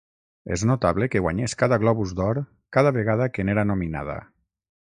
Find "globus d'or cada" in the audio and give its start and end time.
1.83-2.95